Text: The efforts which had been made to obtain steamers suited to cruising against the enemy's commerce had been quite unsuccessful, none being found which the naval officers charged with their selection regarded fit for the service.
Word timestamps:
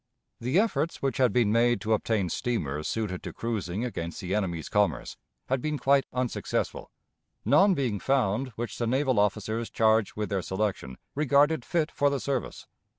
The 0.39 0.57
efforts 0.57 1.03
which 1.03 1.17
had 1.17 1.31
been 1.31 1.51
made 1.51 1.79
to 1.81 1.93
obtain 1.93 2.29
steamers 2.29 2.87
suited 2.87 3.21
to 3.21 3.31
cruising 3.31 3.85
against 3.85 4.19
the 4.19 4.33
enemy's 4.33 4.67
commerce 4.67 5.15
had 5.47 5.61
been 5.61 5.77
quite 5.77 6.07
unsuccessful, 6.11 6.89
none 7.45 7.75
being 7.75 7.99
found 7.99 8.47
which 8.55 8.79
the 8.79 8.87
naval 8.87 9.19
officers 9.19 9.69
charged 9.69 10.15
with 10.15 10.29
their 10.29 10.41
selection 10.41 10.97
regarded 11.13 11.63
fit 11.63 11.91
for 11.91 12.09
the 12.09 12.19
service. 12.19 12.65